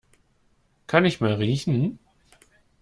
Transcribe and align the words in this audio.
Kann 0.87 1.05
ich 1.05 1.21
mal 1.21 1.33
riechen? 1.35 1.99